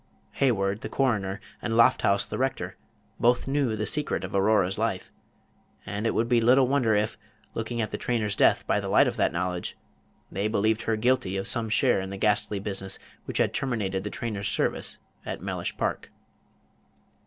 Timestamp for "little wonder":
6.41-6.95